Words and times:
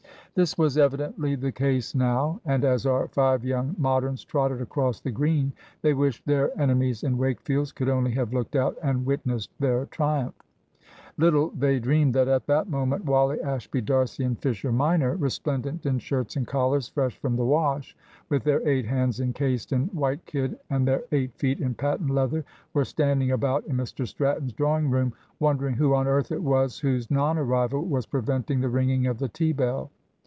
This 0.33 0.57
was 0.57 0.77
evidently 0.77 1.35
the 1.35 1.53
ease 1.61 1.93
now, 1.93 2.39
and 2.45 2.63
as 2.63 2.85
our 2.85 3.09
five 3.09 3.43
young 3.43 3.75
Moderns 3.77 4.23
trotted 4.23 4.61
across 4.61 5.01
the 5.01 5.11
Green, 5.11 5.51
they 5.81 5.93
wished 5.93 6.25
their 6.25 6.57
enemies 6.57 7.03
in 7.03 7.17
Wakefield's 7.17 7.73
could 7.73 7.89
only 7.89 8.11
have 8.11 8.31
looked 8.31 8.55
out 8.55 8.77
and 8.81 9.05
witnessed 9.05 9.51
their 9.59 9.87
triumph. 9.87 10.35
Little 11.17 11.49
they 11.49 11.79
dreamed 11.79 12.13
that 12.13 12.29
at 12.29 12.45
that 12.47 12.69
moment 12.69 13.03
Wally, 13.03 13.41
Ashby, 13.41 13.81
D'Arcy, 13.81 14.23
and 14.23 14.39
Fisher 14.39 14.71
minor, 14.71 15.17
resplendent 15.17 15.85
in 15.85 15.99
shirts 15.99 16.37
and 16.37 16.47
collars 16.47 16.87
fresh 16.87 17.17
from 17.19 17.35
the 17.35 17.43
wash, 17.43 17.97
with 18.29 18.45
their 18.45 18.65
eight 18.65 18.85
hands 18.85 19.19
encased 19.19 19.73
in 19.73 19.87
white 19.87 20.25
kid 20.25 20.57
and 20.69 20.87
their 20.87 21.03
eight 21.11 21.35
feet 21.35 21.59
in 21.59 21.73
patent 21.73 22.09
leather, 22.09 22.45
were 22.73 22.85
standing 22.85 23.31
about 23.31 23.65
in 23.65 23.75
Mr 23.75 24.07
Stratton's 24.07 24.53
drawing 24.53 24.89
room, 24.89 25.11
wondering 25.41 25.75
who 25.75 25.93
on 25.93 26.07
earth 26.07 26.31
it 26.31 26.41
was 26.41 26.79
whose 26.79 27.11
non 27.11 27.37
arrival 27.37 27.83
was 27.83 28.05
preventing 28.05 28.61
the 28.61 28.69
ringing 28.69 29.07
of 29.07 29.19
the 29.19 29.27
tea 29.27 29.51
bell. 29.51 29.91